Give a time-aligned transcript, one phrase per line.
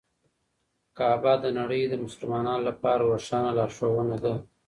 [0.97, 4.33] کعبه د نړۍ د مسلمانانو لپاره روښانه لارښوونه ده.